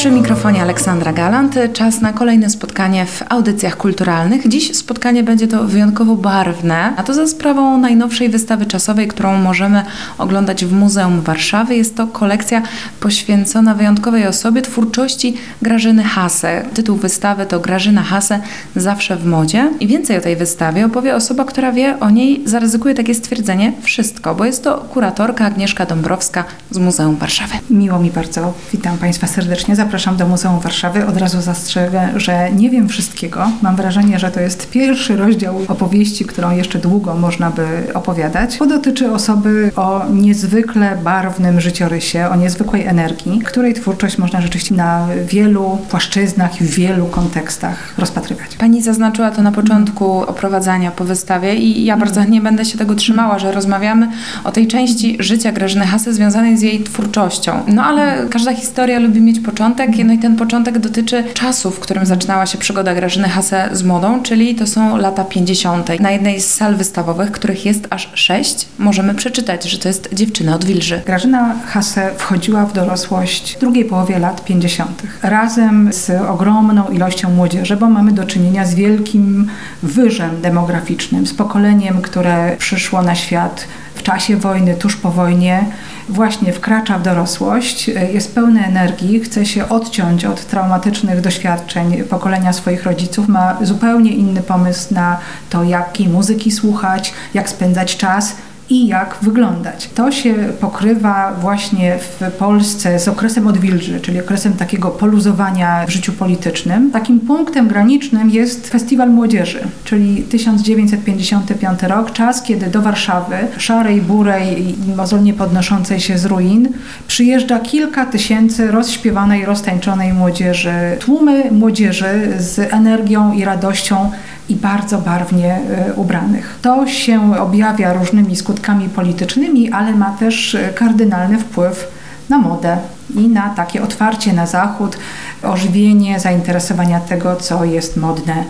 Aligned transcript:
Przy 0.00 0.10
mikrofonie 0.10 0.62
Aleksandra 0.62 1.12
Galant. 1.12 1.54
Czas 1.72 2.00
na 2.00 2.12
kolejne 2.12 2.50
spotkanie 2.50 3.06
w 3.06 3.22
audycjach 3.28 3.76
kulturalnych. 3.76 4.48
Dziś 4.48 4.76
spotkanie 4.76 5.22
będzie 5.22 5.48
to 5.48 5.64
wyjątkowo 5.64 6.16
barwne, 6.16 6.92
a 6.96 7.02
to 7.02 7.14
za 7.14 7.26
sprawą 7.26 7.78
najnowszej 7.78 8.28
wystawy 8.28 8.66
czasowej, 8.66 9.08
którą 9.08 9.36
możemy 9.36 9.84
oglądać 10.18 10.64
w 10.64 10.72
Muzeum 10.72 11.20
Warszawy. 11.20 11.76
Jest 11.76 11.96
to 11.96 12.06
kolekcja 12.06 12.62
poświęcona 13.00 13.74
wyjątkowej 13.74 14.26
osobie 14.26 14.62
twórczości 14.62 15.36
Grażyny 15.62 16.04
Hase. 16.04 16.62
Tytuł 16.74 16.96
wystawy 16.96 17.46
to 17.46 17.60
Grażyna 17.60 18.02
Hase 18.02 18.40
zawsze 18.76 19.16
w 19.16 19.26
modzie. 19.26 19.70
I 19.80 19.86
więcej 19.86 20.16
o 20.16 20.20
tej 20.20 20.36
wystawie 20.36 20.86
opowie 20.86 21.16
osoba, 21.16 21.44
która 21.44 21.72
wie 21.72 22.00
o 22.00 22.10
niej, 22.10 22.42
zaryzykuje 22.44 22.94
takie 22.94 23.14
stwierdzenie, 23.14 23.72
wszystko, 23.82 24.34
bo 24.34 24.44
jest 24.44 24.64
to 24.64 24.78
kuratorka 24.78 25.44
Agnieszka 25.44 25.86
Dąbrowska 25.86 26.44
z 26.70 26.78
Muzeum 26.78 27.16
Warszawy. 27.16 27.54
Miło 27.70 27.98
mi 27.98 28.10
bardzo. 28.10 28.54
Witam 28.72 28.98
Państwa 28.98 29.26
serdecznie. 29.26 29.76
Do 30.16 30.28
Muzeum 30.28 30.60
Warszawy. 30.60 31.06
Od 31.06 31.16
razu 31.16 31.40
zastrzegę, 31.40 32.08
że 32.16 32.52
nie 32.52 32.70
wiem 32.70 32.88
wszystkiego. 32.88 33.50
Mam 33.62 33.76
wrażenie, 33.76 34.18
że 34.18 34.30
to 34.30 34.40
jest 34.40 34.70
pierwszy 34.70 35.16
rozdział 35.16 35.60
opowieści, 35.68 36.24
którą 36.24 36.56
jeszcze 36.56 36.78
długo 36.78 37.14
można 37.14 37.50
by 37.50 37.66
opowiadać, 37.94 38.58
bo 38.58 38.66
dotyczy 38.66 39.12
osoby 39.12 39.72
o 39.76 40.02
niezwykle 40.12 40.96
barwnym 41.04 41.60
życiorysie, 41.60 42.28
o 42.32 42.36
niezwykłej 42.36 42.86
energii, 42.86 43.38
której 43.38 43.74
twórczość 43.74 44.18
można 44.18 44.40
rzeczywiście 44.40 44.74
na 44.74 45.06
wielu 45.26 45.78
płaszczyznach 45.90 46.60
i 46.60 46.64
w 46.64 46.70
wielu 46.70 47.06
kontekstach 47.06 47.94
rozpatrywać. 47.98 48.56
Pani 48.56 48.82
zaznaczyła 48.82 49.30
to 49.30 49.42
na 49.42 49.52
początku 49.52 50.12
oprowadzania 50.20 50.90
po 50.90 51.04
wystawie 51.04 51.54
i 51.54 51.84
ja 51.84 51.96
bardzo 51.96 52.24
nie 52.24 52.40
będę 52.40 52.64
się 52.64 52.78
tego 52.78 52.94
trzymała, 52.94 53.38
że 53.38 53.52
rozmawiamy 53.52 54.08
o 54.44 54.52
tej 54.52 54.66
części 54.66 55.16
życia 55.20 55.52
Grażyny 55.52 55.86
Hasy 55.86 56.14
związanej 56.14 56.58
z 56.58 56.62
jej 56.62 56.82
twórczością. 56.82 57.52
No 57.66 57.84
ale 57.84 58.26
każda 58.30 58.54
historia 58.54 58.98
lubi 58.98 59.20
mieć 59.20 59.40
początek, 59.40 59.79
no 59.88 60.12
i 60.12 60.18
ten 60.18 60.36
początek 60.36 60.78
dotyczy 60.78 61.24
czasu, 61.34 61.70
w 61.70 61.80
którym 61.80 62.06
zaczynała 62.06 62.46
się 62.46 62.58
przygoda 62.58 62.94
Grażyny 62.94 63.28
Hasy 63.28 63.56
z 63.72 63.82
modą, 63.82 64.22
czyli 64.22 64.54
to 64.54 64.66
są 64.66 64.96
lata 64.96 65.24
50. 65.24 66.00
Na 66.00 66.10
jednej 66.10 66.40
z 66.40 66.54
sal 66.54 66.76
wystawowych, 66.76 67.32
których 67.32 67.66
jest 67.66 67.86
aż 67.90 68.10
sześć, 68.14 68.68
możemy 68.78 69.14
przeczytać, 69.14 69.64
że 69.64 69.78
to 69.78 69.88
jest 69.88 70.08
dziewczyna 70.12 70.54
od 70.54 70.64
Wilży. 70.64 71.02
Grażyna 71.06 71.54
Hase 71.66 72.10
wchodziła 72.16 72.66
w 72.66 72.72
dorosłość 72.72 73.56
w 73.56 73.60
drugiej 73.60 73.84
połowie 73.84 74.18
lat 74.18 74.44
50. 74.44 75.02
razem 75.22 75.92
z 75.92 76.10
ogromną 76.30 76.88
ilością 76.88 77.30
młodzieży, 77.30 77.76
bo 77.76 77.90
mamy 77.90 78.12
do 78.12 78.24
czynienia 78.24 78.66
z 78.66 78.74
wielkim 78.74 79.46
wyżem 79.82 80.40
demograficznym, 80.40 81.26
z 81.26 81.34
pokoleniem, 81.34 82.02
które 82.02 82.56
przyszło 82.58 83.02
na 83.02 83.14
świat 83.14 83.66
w 84.00 84.02
czasie 84.02 84.36
wojny, 84.36 84.74
tuż 84.74 84.96
po 84.96 85.10
wojnie, 85.10 85.64
właśnie 86.08 86.52
wkracza 86.52 86.98
w 86.98 87.02
dorosłość, 87.02 87.88
jest 87.88 88.34
pełny 88.34 88.66
energii, 88.66 89.20
chce 89.20 89.46
się 89.46 89.68
odciąć 89.68 90.24
od 90.24 90.46
traumatycznych 90.46 91.20
doświadczeń 91.20 92.02
pokolenia 92.04 92.52
swoich 92.52 92.84
rodziców, 92.84 93.28
ma 93.28 93.56
zupełnie 93.62 94.12
inny 94.12 94.42
pomysł 94.42 94.94
na 94.94 95.18
to, 95.50 95.64
jakiej 95.64 96.08
muzyki 96.08 96.50
słuchać, 96.50 97.14
jak 97.34 97.48
spędzać 97.48 97.96
czas 97.96 98.36
i 98.70 98.86
jak 98.86 99.16
wyglądać. 99.22 99.90
To 99.94 100.12
się 100.12 100.34
pokrywa 100.60 101.34
właśnie 101.40 101.98
w 101.98 102.32
Polsce 102.32 102.98
z 102.98 103.08
okresem 103.08 103.46
odwilży, 103.46 104.00
czyli 104.00 104.20
okresem 104.20 104.52
takiego 104.52 104.88
poluzowania 104.88 105.86
w 105.86 105.90
życiu 105.90 106.12
politycznym. 106.12 106.90
Takim 106.90 107.20
punktem 107.20 107.68
granicznym 107.68 108.30
jest 108.30 108.68
Festiwal 108.68 109.10
Młodzieży, 109.10 109.60
czyli 109.84 110.22
1955 110.22 111.82
rok, 111.82 112.12
czas, 112.12 112.42
kiedy 112.42 112.66
do 112.66 112.82
Warszawy, 112.82 113.36
szarej, 113.58 114.00
burej 114.00 114.74
i 114.88 114.94
mozolnie 114.96 115.34
podnoszącej 115.34 116.00
się 116.00 116.18
z 116.18 116.24
ruin, 116.24 116.68
przyjeżdża 117.08 117.58
kilka 117.58 118.06
tysięcy 118.06 118.70
rozśpiewanej, 118.70 119.44
roztańczonej 119.44 120.12
młodzieży, 120.12 120.72
tłumy 121.00 121.50
młodzieży 121.50 122.32
z 122.38 122.58
energią 122.58 123.32
i 123.32 123.44
radością 123.44 124.10
i 124.50 124.56
bardzo 124.56 124.98
barwnie 124.98 125.60
y, 125.90 125.94
ubranych. 125.94 126.58
To 126.62 126.86
się 126.86 127.40
objawia 127.40 127.92
różnymi 127.92 128.36
skutkami 128.36 128.88
politycznymi, 128.88 129.70
ale 129.72 129.92
ma 129.92 130.10
też 130.10 130.54
y, 130.54 130.72
kardynalny 130.74 131.38
wpływ 131.38 131.88
na 132.28 132.38
modę 132.38 132.78
i 133.14 133.28
na 133.28 133.48
takie 133.48 133.82
otwarcie 133.82 134.32
na 134.32 134.46
zachód, 134.46 134.98
ożywienie 135.42 136.20
zainteresowania 136.20 137.00
tego, 137.00 137.36
co 137.36 137.64
jest 137.64 137.96
modne 137.96 138.44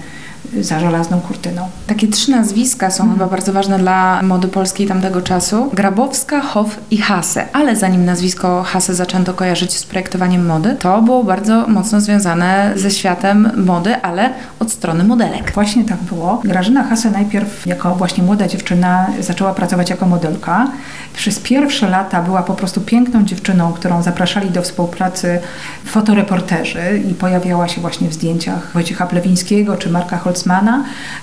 za 0.61 0.81
żelazną 0.81 1.21
kurtyną. 1.21 1.69
Takie 1.87 2.09
trzy 2.09 2.31
nazwiska 2.31 2.91
są 2.91 3.13
chyba 3.13 3.27
bardzo 3.27 3.53
ważne 3.53 3.79
dla 3.79 4.23
mody 4.23 4.49
polskiej 4.49 4.87
tamtego 4.87 5.23
czasu. 5.23 5.71
Grabowska, 5.73 6.41
Hoff 6.41 6.81
i 6.91 6.99
Hase. 6.99 7.49
Ale 7.53 7.77
zanim 7.77 8.05
nazwisko 8.05 8.63
Hase 8.63 8.95
zaczęto 8.95 9.35
kojarzyć 9.35 9.73
z 9.77 9.85
projektowaniem 9.85 10.47
mody, 10.47 10.77
to 10.79 11.03
było 11.03 11.25
bardzo 11.25 11.69
mocno 11.69 12.01
związane 12.01 12.73
ze 12.77 12.91
światem 12.91 13.51
mody, 13.57 13.97
ale 14.03 14.31
od 14.59 14.73
strony 14.73 15.05
modelek. 15.05 15.53
Właśnie 15.55 15.85
tak 15.85 15.99
było. 15.99 16.41
Grażyna 16.45 16.85
Hase 16.85 17.11
najpierw 17.11 17.67
jako 17.67 17.95
właśnie 17.95 18.25
młoda 18.25 18.49
dziewczyna 18.49 19.07
zaczęła 19.21 19.55
pracować 19.55 19.91
jako 19.91 20.07
modelka. 20.07 20.69
Przez 21.17 21.39
pierwsze 21.39 21.89
lata 21.89 22.23
była 22.23 22.43
po 22.43 22.55
prostu 22.55 22.81
piękną 22.81 23.25
dziewczyną, 23.25 23.73
którą 23.73 24.03
zapraszali 24.03 24.51
do 24.51 24.63
współpracy 24.63 25.41
fotoreporterzy 25.85 27.03
i 27.11 27.15
pojawiała 27.15 27.69
się 27.69 27.81
właśnie 27.81 28.09
w 28.09 28.15
zdjęciach 28.15 28.71
Wojciecha 28.75 29.07
Plewińskiego 29.07 29.77
czy 29.77 29.91
Marka 29.91 30.19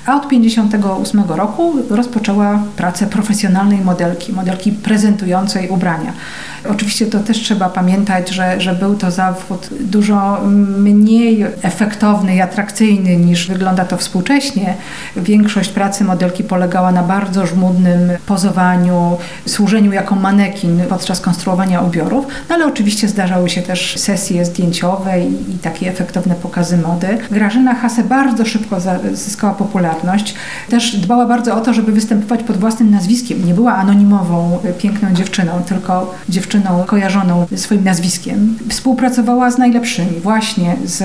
A 0.05 0.16
od 0.16 0.28
58 0.28 1.23
roku 1.28 1.75
rozpoczęła 1.89 2.59
pracę 2.75 3.07
profesjonalnej 3.07 3.79
modelki, 3.81 4.33
modelki 4.33 4.72
prezentującej 4.72 5.69
ubrania. 5.69 6.13
Oczywiście 6.69 7.05
to 7.05 7.19
też 7.19 7.38
trzeba 7.38 7.69
pamiętać, 7.69 8.29
że, 8.29 8.61
że 8.61 8.75
był 8.75 8.95
to 8.95 9.11
zawód 9.11 9.69
dużo 9.79 10.41
mniej 10.78 11.45
efektowny 11.61 12.35
i 12.35 12.41
atrakcyjny 12.41 13.17
niż 13.17 13.47
wygląda 13.47 13.85
to 13.85 13.97
współcześnie. 13.97 14.73
Większość 15.16 15.69
pracy 15.69 16.03
modelki 16.03 16.44
polegała 16.44 16.91
na 16.91 17.03
bardzo 17.03 17.45
żmudnym 17.45 18.11
pozowaniu, 18.25 19.17
służeniu 19.45 19.91
jako 19.91 20.16
manekin 20.16 20.81
podczas 20.89 21.22
konstruowania 21.22 21.81
ubiorów, 21.81 22.25
no 22.49 22.55
ale 22.55 22.66
oczywiście 22.66 23.07
zdarzały 23.07 23.49
się 23.49 23.61
też 23.61 23.99
sesje 23.99 24.45
zdjęciowe 24.45 25.22
i, 25.22 25.51
i 25.51 25.57
takie 25.61 25.89
efektowne 25.89 26.35
pokazy 26.35 26.78
mody. 26.78 27.07
Grażyna 27.31 27.75
Hase 27.75 28.03
bardzo 28.03 28.45
szybko 28.45 28.79
zyskała 29.13 29.53
popularność. 29.53 30.35
Też 30.69 30.95
dbała 30.95 31.25
bardzo 31.25 31.56
o 31.56 31.62
to, 31.62 31.73
żeby 31.73 31.91
występować 31.91 32.44
pod 32.44 32.57
własnym 32.57 32.91
nazwiskiem. 32.91 33.45
Nie 33.45 33.53
była 33.53 33.75
anonimową, 33.75 34.59
piękną 34.78 35.13
dziewczyną, 35.13 35.51
tylko 35.66 36.16
dziewczyną 36.29 36.84
kojarzoną 36.84 37.46
swoim 37.56 37.84
nazwiskiem. 37.84 38.57
Współpracowała 38.69 39.51
z 39.51 39.57
najlepszymi, 39.57 40.19
właśnie 40.23 40.75
z 40.85 41.03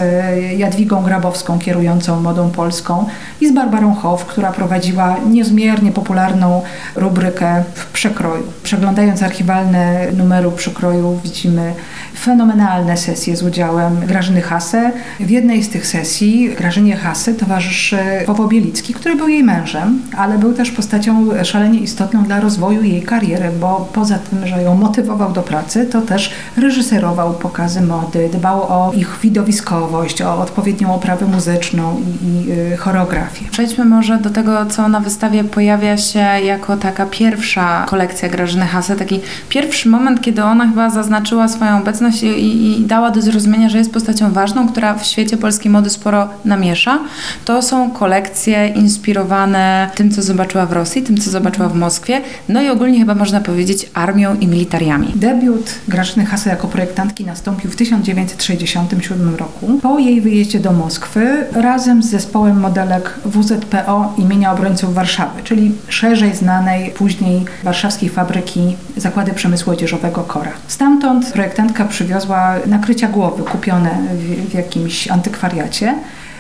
Jadwigą 0.59 1.03
Grabowską, 1.03 1.59
kierującą 1.59 2.21
modą 2.21 2.51
polską 2.51 3.07
i 3.41 3.49
z 3.49 3.53
Barbarą 3.53 3.95
Hoff, 3.95 4.27
która 4.27 4.53
prowadziła 4.53 5.17
niezmiernie 5.31 5.93
popularną 5.93 6.63
rubrykę 6.97 7.65
w 7.75 7.87
przekroju. 7.87 8.43
Przeglądając 8.63 9.23
archiwalne 9.23 10.07
numeru 10.17 10.53
przekroju 10.53 11.21
widzimy 11.25 11.75
fenomenalne 12.19 12.97
sesje 12.97 13.37
z 13.37 13.43
udziałem 13.43 14.07
Grażyny 14.07 14.41
Hase. 14.41 14.93
W 15.21 15.31
jednej 15.31 15.63
z 15.63 15.69
tych 15.69 15.87
sesji 15.87 16.55
Grażynie 16.59 16.97
Hase 16.97 17.35
towarzyszy 17.35 17.92
Wowo 18.27 18.49
Bielicki, 18.49 18.95
który 18.95 19.17
był 19.17 19.29
jej 19.29 19.45
mężem, 19.45 20.03
ale 20.17 20.39
był 20.39 20.53
też 20.53 20.71
postacią 20.71 21.29
szalenie 21.45 21.79
istotną 21.79 22.23
dla 22.25 22.41
rozwoju 22.41 22.83
jej 22.83 23.03
kariery, 23.03 23.51
bo 23.61 23.89
poza 23.93 24.19
tym, 24.19 24.47
że 24.47 24.63
ją 24.63 24.75
motywował 24.75 25.33
do 25.33 25.43
pracy, 25.43 25.87
to 25.87 26.01
też 26.01 26.31
reżyserował 26.57 27.35
pokazy 27.35 27.81
mody, 27.81 28.29
dbał 28.33 28.63
o 28.63 28.93
ich 28.97 29.19
widowiskowość, 29.23 30.23
o 30.23 30.39
odpowiednią 30.39 30.95
oprawę 30.95 31.27
muzyczną 31.27 32.01
i, 32.01 32.27
i 32.27 32.53
y, 32.73 32.77
choreografię. 32.77 33.45
Przejdźmy 33.51 33.85
może 33.85 34.19
do 34.19 34.31
tego, 34.31 34.67
co 34.67 34.89
na 34.89 35.01
wystawie 35.01 35.45
pojawia 35.45 35.97
się 35.97 36.21
jako 36.45 36.77
taka 36.77 37.07
pierwsza 37.07 37.87
kolekcja 37.89 38.29
Grażyny 38.29 38.67
Hase, 38.67 38.97
taki 38.97 39.21
pierwszy 39.49 39.89
moment, 39.89 40.21
kiedy 40.21 40.45
ona 40.45 40.69
chyba 40.69 40.91
zaznaczyła 40.91 41.49
swoją 41.49 41.79
obecność 41.79 42.23
i, 42.23 42.81
i 42.81 42.87
dała 42.87 43.11
do 43.11 43.23
zrozumienia, 43.23 43.69
że 43.69 43.79
jest 43.79 43.93
postacią 43.93 44.33
ważną, 44.33 44.69
która 44.69 44.95
w 44.95 45.07
świecie 45.07 45.37
polskiej 45.37 45.71
mody 45.71 45.91
sporo 45.91 46.29
namiesza. 46.45 46.99
To 47.45 47.63
są 47.63 47.82
są 47.83 47.91
kolekcje 47.91 48.69
inspirowane 48.69 49.91
tym, 49.95 50.11
co 50.11 50.23
zobaczyła 50.23 50.67
w 50.67 50.73
Rosji, 50.73 51.03
tym, 51.03 51.17
co 51.17 51.31
zobaczyła 51.31 51.69
w 51.69 51.75
Moskwie, 51.75 52.21
no 52.49 52.63
i 52.63 52.69
ogólnie 52.69 52.99
chyba 52.99 53.15
można 53.15 53.41
powiedzieć 53.41 53.91
armią 53.95 54.35
i 54.35 54.47
militariami. 54.47 55.13
Debiut 55.15 55.75
Grażyny 55.89 56.27
Hase 56.27 56.51
jako 56.51 56.69
projektantki 56.69 57.25
nastąpił 57.25 57.71
w 57.71 57.77
1967 57.77 59.35
roku. 59.35 59.79
Po 59.83 59.99
jej 59.99 60.21
wyjeździe 60.21 60.61
do 60.61 60.73
Moskwy 60.73 61.45
razem 61.53 62.03
z 62.03 62.11
zespołem 62.11 62.61
modelek 62.61 63.15
WZPO 63.25 64.15
imienia 64.19 64.53
Obrońców 64.53 64.95
Warszawy, 64.95 65.43
czyli 65.43 65.73
szerzej 65.89 66.37
znanej 66.37 66.91
później 66.91 67.45
warszawskiej 67.63 68.09
fabryki 68.09 68.77
Zakłady 68.97 69.33
Przemysłu 69.33 69.73
Odzieżowego 69.73 70.23
Kora. 70.23 70.53
Stamtąd 70.69 71.33
projektantka 71.33 71.85
przywiozła 71.85 72.55
nakrycia 72.67 73.09
głowy 73.09 73.43
kupione 73.43 73.91
w, 74.13 74.51
w 74.51 74.55
jakimś 74.55 75.09
antykwariacie 75.09 75.95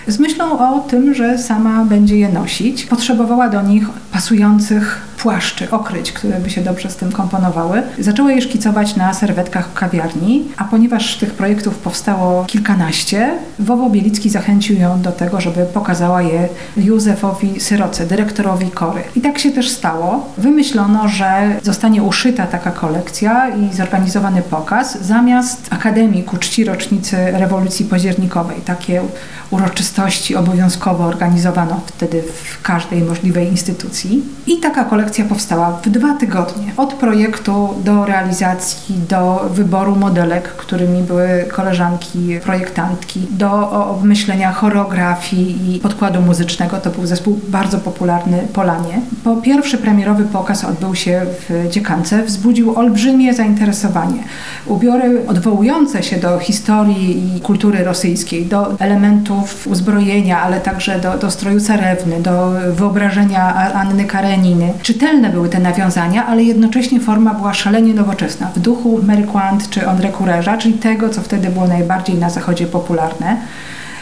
z 0.06 0.18
myślą 0.18 0.58
o 0.58 0.80
tym, 0.80 1.14
że 1.14 1.38
sama 1.38 1.84
będzie 1.84 2.16
je 2.18 2.28
nosić. 2.28 2.86
Potrzebowała 2.86 3.48
do 3.48 3.62
nich 3.62 3.84
pasujących 4.12 5.11
płaszczy, 5.22 5.70
okryć, 5.70 6.12
które 6.12 6.40
by 6.40 6.50
się 6.50 6.60
dobrze 6.60 6.90
z 6.90 6.96
tym 6.96 7.12
komponowały. 7.12 7.82
Zaczęła 7.98 8.32
je 8.32 8.42
szkicować 8.42 8.96
na 8.96 9.14
serwetkach 9.14 9.74
kawiarni, 9.74 10.44
a 10.56 10.64
ponieważ 10.64 11.16
tych 11.16 11.34
projektów 11.34 11.78
powstało 11.78 12.44
kilkanaście, 12.44 13.38
Wowo 13.58 13.90
Bielicki 13.90 14.30
zachęcił 14.30 14.76
ją 14.76 15.02
do 15.02 15.12
tego, 15.12 15.40
żeby 15.40 15.64
pokazała 15.64 16.22
je 16.22 16.48
Józefowi 16.76 17.60
Syroce, 17.60 18.06
dyrektorowi 18.06 18.70
Kory. 18.70 19.02
I 19.16 19.20
tak 19.20 19.38
się 19.38 19.50
też 19.50 19.70
stało. 19.70 20.26
Wymyślono, 20.38 21.08
że 21.08 21.56
zostanie 21.62 22.02
uszyta 22.02 22.46
taka 22.46 22.70
kolekcja 22.70 23.48
i 23.48 23.74
zorganizowany 23.76 24.42
pokaz 24.42 24.98
zamiast 25.02 25.66
Akademii 25.70 26.22
ku 26.22 26.36
czci 26.36 26.64
rocznicy 26.64 27.16
rewolucji 27.32 27.84
październikowej. 27.84 28.56
Takie 28.64 29.02
uroczystości 29.50 30.36
obowiązkowo 30.36 31.04
organizowano 31.04 31.80
wtedy 31.86 32.22
w 32.22 32.62
każdej 32.62 33.02
możliwej 33.02 33.48
instytucji. 33.48 34.22
I 34.46 34.60
taka 34.60 34.84
kolekcja 34.84 35.11
powstała 35.20 35.80
w 35.84 35.90
dwa 35.90 36.14
tygodnie. 36.14 36.72
Od 36.76 36.94
projektu 36.94 37.74
do 37.84 38.04
realizacji, 38.04 38.94
do 39.08 39.48
wyboru 39.50 39.96
modelek, 39.96 40.48
którymi 40.48 41.02
były 41.02 41.44
koleżanki, 41.52 42.38
projektantki, 42.44 43.20
do 43.30 43.70
obmyślenia 43.70 44.52
choreografii 44.52 45.76
i 45.76 45.78
podkładu 45.78 46.20
muzycznego. 46.22 46.78
To 46.78 46.90
był 46.90 47.06
zespół 47.06 47.40
bardzo 47.48 47.78
popularny 47.78 48.38
Polanie. 48.52 49.00
Po 49.24 49.36
pierwszy 49.36 49.78
premierowy 49.78 50.24
pokaz 50.24 50.64
odbył 50.64 50.94
się 50.94 51.20
w 51.48 51.68
Dziekance, 51.70 52.22
wzbudził 52.22 52.78
olbrzymie 52.78 53.34
zainteresowanie. 53.34 54.24
Ubiory 54.66 55.26
odwołujące 55.28 56.02
się 56.02 56.16
do 56.16 56.38
historii 56.38 57.36
i 57.36 57.40
kultury 57.40 57.84
rosyjskiej, 57.84 58.46
do 58.46 58.78
elementów 58.78 59.66
uzbrojenia, 59.66 60.40
ale 60.40 60.60
także 60.60 61.00
do, 61.00 61.18
do 61.18 61.30
stroju 61.30 61.60
carewny, 61.60 62.22
do 62.22 62.52
wyobrażenia 62.72 63.54
Anny 63.74 64.04
Kareniny. 64.04 64.72
Czytelne 65.02 65.30
były 65.30 65.48
te 65.48 65.58
nawiązania, 65.58 66.26
ale 66.26 66.42
jednocześnie 66.42 67.00
forma 67.00 67.34
była 67.34 67.54
szalenie 67.54 67.94
nowoczesna, 67.94 68.50
w 68.56 68.58
duchu 68.58 69.00
Mary 69.02 69.22
Quant 69.22 69.70
czy 69.70 69.80
André 69.80 70.12
Coureur'a, 70.12 70.58
czyli 70.58 70.74
tego, 70.74 71.08
co 71.08 71.22
wtedy 71.22 71.48
było 71.48 71.66
najbardziej 71.68 72.16
na 72.16 72.30
zachodzie 72.30 72.66
popularne. 72.66 73.36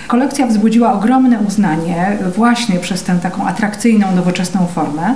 Kolekcja 0.06 0.46
wzbudziła 0.46 0.92
ogromne 0.92 1.38
uznanie 1.38 2.18
właśnie 2.36 2.78
przez 2.78 3.02
tę 3.02 3.18
taką 3.22 3.46
atrakcyjną, 3.46 4.14
nowoczesną 4.16 4.66
formę. 4.66 5.14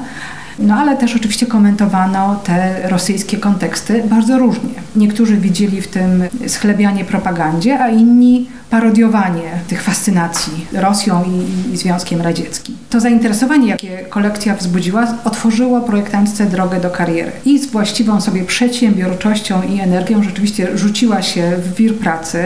No 0.58 0.74
ale 0.74 0.96
też 0.96 1.16
oczywiście 1.16 1.46
komentowano 1.46 2.36
te 2.44 2.88
rosyjskie 2.88 3.36
konteksty 3.36 4.02
bardzo 4.04 4.38
różnie. 4.38 4.70
Niektórzy 4.96 5.36
widzieli 5.36 5.80
w 5.80 5.88
tym 5.88 6.24
schlebianie 6.46 7.04
propagandzie, 7.04 7.80
a 7.80 7.88
inni 7.88 8.48
parodiowanie 8.70 9.50
tych 9.68 9.82
fascynacji 9.82 10.66
Rosją 10.72 11.24
i, 11.24 11.72
i, 11.74 11.76
Związkiem 11.76 12.20
Radzieckim. 12.20 12.76
To 12.90 13.00
zainteresowanie, 13.00 13.68
jakie 13.68 13.98
kolekcja 13.98 14.54
wzbudziła, 14.54 15.06
otworzyło 15.24 15.80
projektantce 15.80 16.46
drogę 16.46 16.80
do 16.80 16.90
kariery. 16.90 17.32
I 17.44 17.58
z 17.58 17.66
właściwą 17.66 18.20
sobie 18.20 18.44
przedsiębiorczością 18.44 19.62
i 19.62 19.80
energią 19.80 20.22
rzeczywiście 20.22 20.78
rzuciła 20.78 21.22
się 21.22 21.56
w 21.56 21.74
wir 21.74 21.94
pracy. 21.94 22.44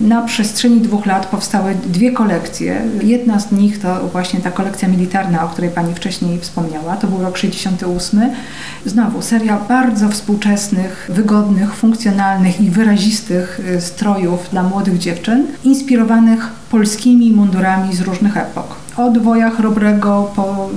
Na 0.00 0.22
przestrzeni 0.22 0.80
dwóch 0.80 1.06
lat 1.06 1.26
powstały 1.26 1.74
dwie 1.74 2.12
kolekcje. 2.12 2.82
Jedna 3.02 3.40
z 3.40 3.52
nich 3.52 3.78
to 3.78 4.08
właśnie 4.08 4.40
ta 4.40 4.50
kolekcja 4.50 4.88
militarna, 4.88 5.44
o 5.44 5.48
której 5.48 5.70
Pani 5.70 5.94
wcześniej 5.94 6.40
wspomniała. 6.40 6.96
To 6.96 7.06
był 7.06 7.22
rok 7.22 7.38
68. 7.38 8.20
Znowu 8.86 9.22
seria 9.22 9.56
bardzo 9.68 10.08
współczesnych, 10.08 11.10
wygodnych, 11.14 11.74
funkcjonalnych 11.74 12.60
i 12.60 12.70
wyrazistych 12.70 13.60
y, 13.76 13.80
strojów 13.80 14.48
dla 14.50 14.62
młodych 14.62 14.98
dziewczyn, 14.98 15.33
inspirowanych 15.64 16.50
polskimi 16.70 17.32
mundurami 17.32 17.96
z 17.96 18.00
różnych 18.00 18.36
epok. 18.36 18.83
Od 18.96 19.18
woja 19.18 19.50
chrobrego 19.50 20.32
po 20.36 20.70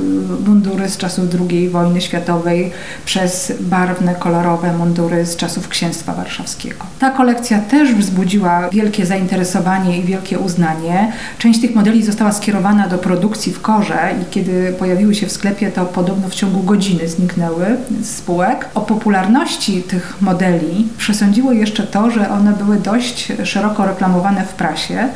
y, 0.46 0.50
mundury 0.50 0.90
z 0.90 0.98
czasów 0.98 1.26
II 1.50 1.70
wojny 1.70 2.02
światowej, 2.02 2.72
przez 3.06 3.54
barwne, 3.60 4.16
kolorowe 4.16 4.78
mundury 4.78 5.26
z 5.26 5.36
czasów 5.36 5.68
księstwa 5.68 6.14
warszawskiego. 6.14 6.86
Ta 7.00 7.10
kolekcja 7.10 7.60
też 7.60 7.94
wzbudziła 7.94 8.70
wielkie 8.70 9.06
zainteresowanie 9.06 10.00
i 10.00 10.04
wielkie 10.04 10.40
uznanie. 10.40 11.12
Część 11.38 11.62
tych 11.62 11.76
modeli 11.76 12.04
została 12.04 12.32
skierowana 12.32 12.88
do 12.88 12.98
produkcji 12.98 13.54
w 13.54 13.62
korze 13.62 14.00
i 14.22 14.26
kiedy 14.32 14.74
pojawiły 14.80 15.16
się 15.16 15.28
w 15.28 15.32
sklepie, 15.32 15.72
to 15.72 15.86
podobno 15.86 16.30
w 16.30 16.36
ciągu 16.36 16.64
godziny 16.64 17.08
zniknęły 17.08 17.66
z 18.02 18.16
spółek. 18.16 18.70
O 18.76 18.82
popularności 18.82 19.84
tych 19.84 20.22
modeli 20.22 20.88
przesądziło 20.98 21.52
jeszcze 21.52 21.84
to, 21.84 22.12
że 22.12 22.30
one 22.30 22.54
były 22.54 22.78
dość 22.78 23.34
szeroko 23.44 23.86
reklamowane 23.86 24.46
w 24.46 24.54
prasie. 24.54 25.10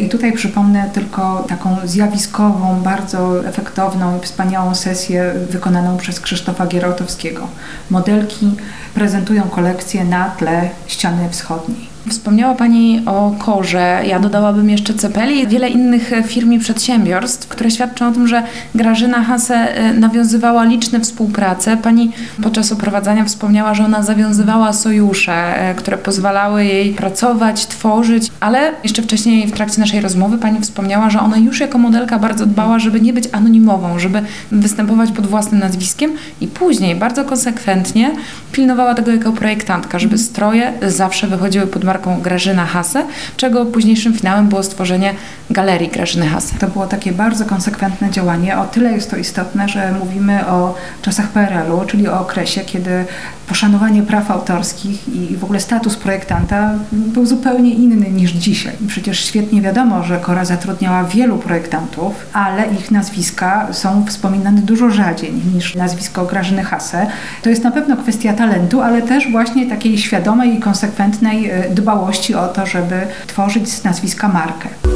I 0.00 0.08
tutaj 0.08 0.32
przypomnę 0.32 0.90
tylko 0.94 1.44
taką 1.48 1.76
zjawiskową, 1.84 2.80
bardzo 2.82 3.48
efektowną 3.48 4.18
i 4.18 4.20
wspaniałą 4.20 4.74
sesję 4.74 5.34
wykonaną 5.50 5.96
przez 5.96 6.20
Krzysztofa 6.20 6.66
Gierałtowskiego. 6.66 7.48
Modelki 7.90 8.56
prezentują 8.94 9.42
kolekcję 9.42 10.04
na 10.04 10.30
tle 10.30 10.70
ściany 10.86 11.28
wschodniej. 11.30 11.97
Wspomniała 12.10 12.54
Pani 12.54 13.02
o 13.06 13.34
Korze, 13.38 14.02
ja 14.06 14.20
dodałabym 14.20 14.70
jeszcze 14.70 14.94
Cepeli 14.94 15.40
i 15.40 15.46
wiele 15.46 15.68
innych 15.68 16.10
firm 16.26 16.52
i 16.52 16.58
przedsiębiorstw, 16.58 17.48
które 17.48 17.70
świadczą 17.70 18.08
o 18.08 18.12
tym, 18.12 18.28
że 18.28 18.42
Grażyna 18.74 19.22
Hase 19.24 19.54
e, 19.54 19.92
nawiązywała 19.94 20.64
liczne 20.64 21.00
współprace. 21.00 21.76
Pani 21.76 22.12
podczas 22.42 22.72
oprowadzania 22.72 23.24
wspomniała, 23.24 23.74
że 23.74 23.84
ona 23.84 24.02
zawiązywała 24.02 24.72
sojusze, 24.72 25.32
e, 25.32 25.74
które 25.74 25.98
pozwalały 25.98 26.64
jej 26.64 26.94
pracować, 26.94 27.66
tworzyć, 27.66 28.30
ale 28.40 28.72
jeszcze 28.84 29.02
wcześniej 29.02 29.46
w 29.46 29.52
trakcie 29.52 29.80
naszej 29.80 30.00
rozmowy 30.00 30.38
Pani 30.38 30.60
wspomniała, 30.60 31.10
że 31.10 31.20
ona 31.20 31.36
już 31.36 31.60
jako 31.60 31.78
modelka 31.78 32.18
bardzo 32.18 32.46
dbała, 32.46 32.78
żeby 32.78 33.00
nie 33.00 33.12
być 33.12 33.24
anonimową, 33.32 33.98
żeby 33.98 34.22
występować 34.52 35.12
pod 35.12 35.26
własnym 35.26 35.60
nazwiskiem 35.60 36.12
i 36.40 36.46
później 36.46 36.96
bardzo 36.96 37.24
konsekwentnie 37.24 38.10
pilnowała 38.52 38.94
tego 38.94 39.10
jako 39.10 39.32
projektantka, 39.32 39.98
żeby 39.98 40.18
stroje 40.18 40.72
zawsze 40.82 41.26
wychodziły 41.26 41.66
pod 41.66 41.84
marką 41.84 41.97
marką 41.98 42.20
Grażyna 42.20 42.66
Hase, 42.66 43.04
czego 43.36 43.66
późniejszym 43.66 44.14
finałem 44.14 44.48
było 44.48 44.62
stworzenie 44.62 45.14
Galerii 45.50 45.88
Grażyny 45.88 46.26
Hase. 46.26 46.58
To 46.58 46.68
było 46.68 46.86
takie 46.86 47.12
bardzo 47.12 47.44
konsekwentne 47.44 48.10
działanie. 48.10 48.58
O 48.58 48.64
tyle 48.64 48.92
jest 48.92 49.10
to 49.10 49.16
istotne, 49.16 49.68
że 49.68 49.92
mówimy 49.92 50.46
o 50.46 50.74
czasach 51.02 51.28
PRL-u, 51.28 51.84
czyli 51.86 52.08
o 52.08 52.20
okresie, 52.20 52.60
kiedy 52.60 53.04
poszanowanie 53.48 54.02
praw 54.02 54.30
autorskich 54.30 55.08
i 55.08 55.36
w 55.36 55.44
ogóle 55.44 55.60
status 55.60 55.96
projektanta 55.96 56.74
był 56.92 57.26
zupełnie 57.26 57.74
inny 57.74 58.10
niż 58.10 58.30
dzisiaj. 58.30 58.72
Przecież 58.88 59.24
świetnie 59.24 59.62
wiadomo, 59.62 60.02
że 60.02 60.18
Kora 60.18 60.44
zatrudniała 60.44 61.04
wielu 61.04 61.38
projektantów, 61.38 62.26
ale 62.32 62.66
ich 62.66 62.90
nazwiska 62.90 63.68
są 63.72 64.04
wspominane 64.06 64.60
dużo 64.60 64.90
rzadziej 64.90 65.32
niż 65.54 65.74
nazwisko 65.74 66.24
Grażyny 66.24 66.64
Hase. 66.64 67.06
To 67.42 67.50
jest 67.50 67.64
na 67.64 67.70
pewno 67.70 67.96
kwestia 67.96 68.32
talentu, 68.32 68.80
ale 68.80 69.02
też 69.02 69.30
właśnie 69.30 69.66
takiej 69.66 69.98
świadomej 69.98 70.54
i 70.54 70.60
konsekwentnej 70.60 71.50
e, 71.50 71.70
dbałości 71.80 72.34
o 72.34 72.48
to, 72.48 72.66
żeby 72.66 73.06
tworzyć 73.26 73.68
z 73.72 73.84
nazwiska 73.84 74.28
markę. 74.28 74.87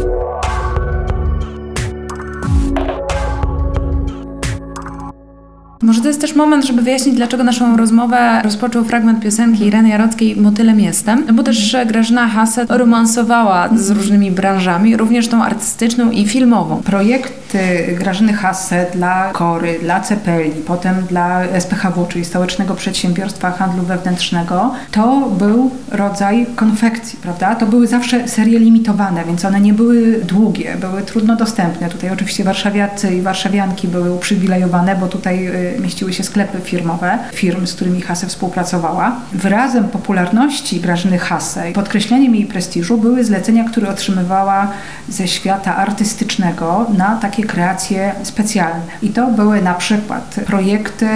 Może 5.93 6.03
to 6.03 6.09
jest 6.09 6.21
też 6.21 6.35
moment, 6.35 6.65
żeby 6.65 6.83
wyjaśnić, 6.83 7.15
dlaczego 7.17 7.45
naszą 7.45 7.77
rozmowę 7.77 8.41
rozpoczął 8.45 8.85
fragment 8.85 9.21
piosenki 9.21 9.67
Ireny 9.67 9.89
Jarockiej 9.89 10.37
Motylem 10.37 10.81
jestem, 10.81 11.27
bo 11.33 11.43
też 11.43 11.77
Grażyna 11.87 12.29
Haset 12.29 12.71
romansowała 12.71 13.69
z 13.77 13.91
różnymi 13.91 14.31
branżami, 14.31 14.97
również 14.97 15.29
tą 15.29 15.43
artystyczną 15.43 16.11
i 16.11 16.27
filmową. 16.27 16.83
Projekty 16.83 17.59
Grażyny 17.99 18.33
Hasse 18.33 18.87
dla 18.95 19.31
Kory, 19.33 19.79
dla 19.83 20.01
Cepeli, 20.01 20.51
potem 20.67 20.95
dla 21.09 21.43
SPHW, 21.61 22.07
czyli 22.09 22.25
Stołecznego 22.25 22.75
Przedsiębiorstwa 22.75 23.51
Handlu 23.51 23.83
Wewnętrznego, 23.83 24.75
to 24.91 25.31
był 25.39 25.71
rodzaj 25.91 26.47
konfekcji, 26.57 27.19
prawda? 27.23 27.55
To 27.55 27.67
były 27.67 27.87
zawsze 27.87 28.29
serie 28.29 28.59
limitowane, 28.59 29.25
więc 29.25 29.45
one 29.45 29.61
nie 29.61 29.75
były 29.75 30.21
długie, 30.25 30.77
były 30.81 31.03
trudno 31.03 31.37
dostępne. 31.37 31.89
Tutaj 31.89 32.11
oczywiście 32.11 32.45
warszawiacy 32.45 33.15
i 33.15 33.23
warszawianki 33.23 33.89
były 33.89 34.15
uprzywilejowane, 34.15 34.97
bo 34.97 35.09
tutaj 35.09 35.47
y, 35.47 35.82
mieściły 35.83 36.13
się 36.13 36.25
sklepy 36.25 36.61
firmowe 36.61 37.19
firm, 37.33 37.67
z 37.67 37.75
którymi 37.75 38.01
Hase 38.01 38.27
współpracowała. 38.27 39.17
Wyrazem 39.33 39.89
popularności 39.89 40.81
Grażyny 40.81 41.19
Hase 41.19 41.71
i 41.71 41.73
podkreśleniem 41.73 42.35
jej 42.35 42.47
prestiżu 42.47 42.99
były 42.99 43.25
zlecenia, 43.25 43.65
które 43.65 43.89
otrzymywała 43.89 44.69
ze 45.09 45.29
świata 45.29 45.77
artystycznego 45.77 46.87
na 46.97 47.17
takie 47.17 47.45
kreacje 47.45 48.15
specjalne. 48.23 48.83
I 49.03 49.09
to 49.09 49.27
były 49.27 49.63
na 49.63 49.75
przykład 49.75 50.41
projekty 50.47 51.09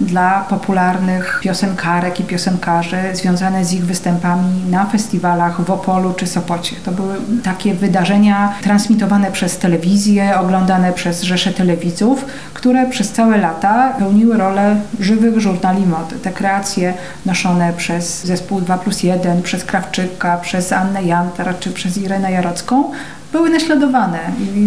dla 0.00 0.44
popularnych 0.48 1.40
piosenkarek 1.42 2.20
i 2.20 2.24
piosenkarzy 2.24 2.96
związane 3.12 3.64
z 3.64 3.72
ich 3.72 3.84
występami 3.86 4.64
na 4.70 4.86
festiwalach 4.86 5.60
w 5.64 5.70
Opolu 5.70 6.12
czy 6.12 6.26
Sopocie. 6.26 6.76
To 6.84 6.92
były 6.92 7.14
takie 7.44 7.74
wydarzenia 7.74 8.54
transmitowane 8.62 9.32
przez 9.32 9.58
telewizję, 9.58 10.38
oglądane 10.38 10.92
przez 10.92 11.22
rzesze 11.22 11.52
telewidzów, 11.52 12.24
które 12.54 12.86
przez 12.86 13.12
całe 13.12 13.38
lata 13.38 13.92
pełniły 13.98 14.36
rolę 14.36 14.76
żywych 15.00 15.40
żurnali 15.40 15.86
mody. 15.86 16.16
Te 16.16 16.32
kreacje 16.32 16.94
noszone 17.26 17.72
przez 17.72 18.24
zespół 18.24 18.60
2 18.60 18.78
plus 18.78 19.02
1, 19.02 19.42
przez 19.42 19.64
Krawczyka, 19.64 20.36
przez 20.36 20.72
Annę 20.72 21.02
Jantar 21.02 21.58
czy 21.58 21.70
przez 21.70 21.98
Irenę 21.98 22.32
Jarocką 22.32 22.90
były 23.32 23.50
naśladowane 23.50 24.18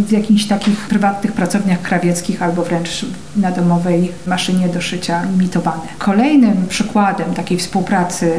w 0.07 0.11
jakichś 0.11 0.45
takich 0.45 0.77
prywatnych 0.87 1.31
pracowniach 1.31 1.81
krawieckich 1.81 2.41
albo 2.41 2.63
wręcz 2.63 3.05
na 3.35 3.51
domowej 3.51 4.11
maszynie 4.27 4.67
do 4.67 4.81
szycia 4.81 5.21
imitowane. 5.35 5.81
Kolejnym 5.97 6.67
przykładem 6.69 7.33
takiej 7.33 7.57
współpracy 7.57 8.31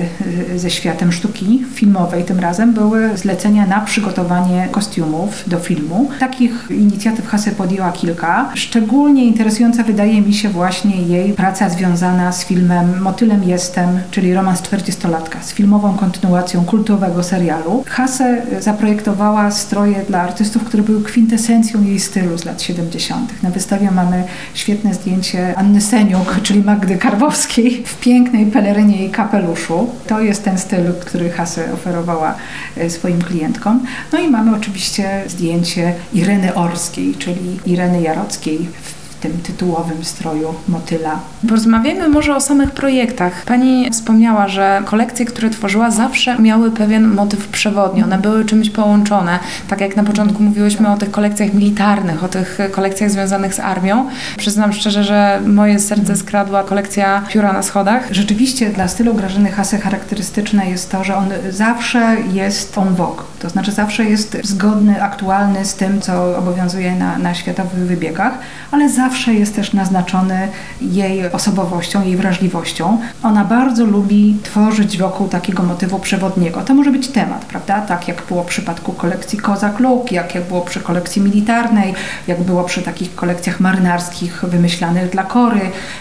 y, 0.52 0.58
ze 0.58 0.70
światem 0.70 1.12
sztuki 1.12 1.64
filmowej 1.74 2.24
tym 2.24 2.40
razem 2.40 2.72
były 2.72 3.16
zlecenia 3.16 3.66
na 3.66 3.80
przygotowanie 3.80 4.68
kostiumów 4.70 5.44
do 5.46 5.58
filmu. 5.58 6.10
Takich 6.20 6.66
inicjatyw 6.70 7.26
Hase 7.26 7.50
podjęła 7.50 7.92
kilka. 7.92 8.50
Szczególnie 8.54 9.24
interesująca 9.24 9.82
wydaje 9.82 10.20
mi 10.20 10.34
się 10.34 10.48
właśnie 10.48 11.02
jej 11.02 11.32
praca 11.32 11.68
związana 11.68 12.32
z 12.32 12.44
filmem 12.44 13.00
Motylem 13.02 13.44
Jestem, 13.44 13.88
czyli 14.10 14.34
romans 14.34 14.62
40-latka, 14.62 15.42
z 15.42 15.52
filmową 15.52 15.96
kontynuacją 15.96 16.64
kultowego 16.64 17.22
serialu. 17.22 17.84
Hase 17.86 18.42
zaprojektowała 18.60 19.50
stroje 19.50 20.04
dla 20.14 20.22
artystów, 20.22 20.64
które 20.64 20.82
były 20.82 21.02
kwintesencją 21.02 21.82
jej 21.82 22.00
stylu 22.00 22.38
z 22.38 22.44
lat 22.44 22.62
70. 22.62 23.42
Na 23.42 23.50
wystawie 23.50 23.90
mamy 23.90 24.24
świetne 24.54 24.94
zdjęcie 24.94 25.54
Anny 25.56 25.80
Seniuk, 25.80 26.40
czyli 26.42 26.60
Magdy 26.60 26.96
Karbowskiej 26.96 27.82
w 27.86 28.00
pięknej 28.00 28.46
pelerynie 28.46 29.06
i 29.06 29.10
kapeluszu. 29.10 29.90
To 30.06 30.20
jest 30.20 30.44
ten 30.44 30.58
styl, 30.58 30.92
który 31.00 31.30
Hase 31.30 31.72
oferowała 31.72 32.34
e, 32.76 32.90
swoim 32.90 33.22
klientkom. 33.22 33.86
No 34.12 34.18
i 34.18 34.28
mamy 34.28 34.56
oczywiście 34.56 35.24
zdjęcie 35.26 35.94
Ireny 36.12 36.54
Orskiej, 36.54 37.14
czyli 37.14 37.60
Ireny 37.66 38.02
Jarockiej 38.02 38.68
w 38.82 38.93
tym 39.24 39.38
tytułowym 39.42 40.04
stroju 40.04 40.54
motyla. 40.68 41.18
Porozmawiajmy 41.48 42.08
może 42.08 42.36
o 42.36 42.40
samych 42.40 42.70
projektach. 42.70 43.44
Pani 43.44 43.90
wspomniała, 43.90 44.48
że 44.48 44.82
kolekcje, 44.84 45.26
które 45.26 45.50
tworzyła, 45.50 45.90
zawsze 45.90 46.38
miały 46.38 46.70
pewien 46.70 47.14
motyw 47.14 47.48
przewodni. 47.48 48.02
One 48.02 48.18
były 48.18 48.44
czymś 48.44 48.70
połączone. 48.70 49.38
Tak 49.68 49.80
jak 49.80 49.96
na 49.96 50.04
początku 50.04 50.42
mówiłyśmy 50.42 50.92
o 50.92 50.96
tych 50.96 51.10
kolekcjach 51.10 51.54
militarnych, 51.54 52.24
o 52.24 52.28
tych 52.28 52.58
kolekcjach 52.72 53.10
związanych 53.10 53.54
z 53.54 53.60
armią. 53.60 54.08
Przyznam 54.36 54.72
szczerze, 54.72 55.04
że 55.04 55.40
moje 55.46 55.78
serce 55.78 56.16
skradła 56.16 56.64
kolekcja 56.64 57.22
Pióra 57.28 57.52
na 57.52 57.62
schodach. 57.62 58.08
Rzeczywiście 58.10 58.70
dla 58.70 58.88
stylu 58.88 59.14
Grażyny 59.14 59.50
Hase 59.50 59.78
charakterystyczne 59.78 60.70
jest 60.70 60.90
to, 60.90 61.04
że 61.04 61.16
on 61.16 61.28
zawsze 61.50 62.16
jest 62.32 62.78
on 62.78 62.94
vogue. 62.94 63.22
To 63.38 63.50
znaczy 63.50 63.72
zawsze 63.72 64.04
jest 64.04 64.36
zgodny, 64.42 65.02
aktualny 65.02 65.64
z 65.64 65.74
tym, 65.74 66.00
co 66.00 66.38
obowiązuje 66.38 66.94
na, 66.94 67.18
na 67.18 67.34
światowych 67.34 67.86
wybiegach, 67.86 68.32
ale 68.70 68.88
zawsze 68.88 69.13
jest 69.14 69.54
też 69.54 69.72
naznaczony 69.72 70.48
jej 70.80 71.32
osobowością, 71.32 72.04
jej 72.04 72.16
wrażliwością. 72.16 72.98
Ona 73.22 73.44
bardzo 73.44 73.84
lubi 73.84 74.36
tworzyć 74.42 74.98
wokół 74.98 75.28
takiego 75.28 75.62
motywu 75.62 75.98
przewodniego. 75.98 76.60
To 76.60 76.74
może 76.74 76.90
być 76.90 77.08
temat, 77.08 77.44
prawda? 77.44 77.80
Tak 77.80 78.08
jak 78.08 78.22
było 78.28 78.42
w 78.42 78.46
przypadku 78.46 78.92
kolekcji 78.92 79.38
Kozak 79.38 79.80
Look, 79.80 80.12
jak, 80.12 80.34
jak 80.34 80.44
było 80.44 80.60
przy 80.60 80.80
kolekcji 80.80 81.22
militarnej, 81.22 81.94
jak 82.26 82.42
było 82.42 82.64
przy 82.64 82.82
takich 82.82 83.14
kolekcjach 83.14 83.60
marynarskich 83.60 84.44
wymyślanych 84.44 85.10
dla 85.10 85.24
kory, 85.24 85.60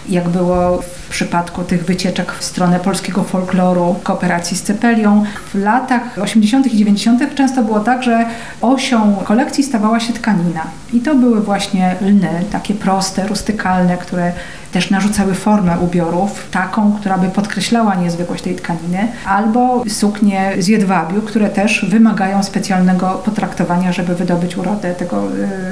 jak 0.10 0.30
było 0.30 0.82
w 0.82 1.10
przypadku 1.10 1.64
tych 1.64 1.86
wycieczek 1.86 2.32
w 2.32 2.44
stronę 2.44 2.80
polskiego 2.80 3.24
folkloru, 3.24 3.96
kooperacji 4.04 4.58
z 4.58 4.64
Cepelią. 4.64 5.24
W 5.54 5.56
latach 5.56 6.02
80. 6.22 6.74
i 6.74 6.78
90. 6.78 7.36
często 7.36 7.64
było 7.64 7.80
tak, 7.80 8.04
że 8.04 8.26
osią 8.62 9.16
kolekcji 9.26 9.64
stawała 9.64 10.00
się 10.00 10.14
tkanina. 10.14 10.62
I 10.94 11.00
to 11.00 11.16
były 11.16 11.42
właśnie 11.42 11.96
lny, 12.02 12.46
takie 12.52 12.74
proste, 12.74 13.03
rustykalne, 13.28 13.98
które 13.98 14.34
też 14.74 14.90
narzucały 14.90 15.34
formę 15.34 15.80
ubiorów, 15.80 16.48
taką, 16.52 16.94
która 16.94 17.18
by 17.18 17.30
podkreślała 17.30 17.96
niezwykłość 17.96 18.44
tej 18.44 18.56
tkaniny, 18.56 19.08
albo 19.26 19.84
suknie 19.88 20.52
z 20.60 20.68
jedwabiu, 20.68 21.22
które 21.22 21.50
też 21.50 21.86
wymagają 21.90 22.44
specjalnego 22.44 23.22
potraktowania, 23.26 23.92
żeby 23.92 24.16
wydobyć 24.16 24.58
urodę 24.58 24.96
tego 24.96 25.28